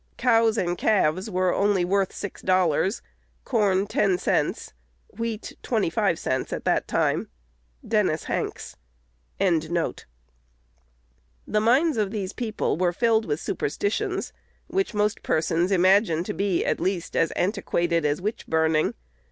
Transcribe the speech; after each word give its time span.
Cows 0.17 0.57
and 0.57 0.79
calves 0.79 1.29
were 1.29 1.53
only 1.53 1.85
worth 1.85 2.11
six 2.11 2.41
dollars; 2.41 3.03
corn, 3.45 3.85
ten 3.85 4.17
cents; 4.17 4.73
wheat, 5.15 5.55
twenty 5.61 5.91
five 5.91 6.17
cents 6.17 6.51
at 6.51 6.65
that 6.65 6.87
time." 6.87 7.27
Dennis 7.87 8.23
Hanks. 8.23 8.77
The 9.39 10.01
minds 11.61 11.97
of 11.97 12.09
these 12.09 12.33
people 12.33 12.77
were 12.77 12.93
filled 12.93 13.25
with 13.25 13.39
superstitions, 13.39 14.33
which 14.65 14.95
most 14.95 15.21
persons 15.21 15.71
imagine 15.71 16.23
to 16.23 16.33
be, 16.33 16.65
at 16.65 16.79
least, 16.79 17.15
as 17.15 17.29
antiquated 17.33 18.03
as 18.03 18.19
witch 18.19 18.47
burning. 18.47 18.95